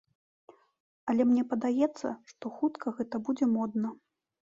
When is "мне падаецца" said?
1.33-2.07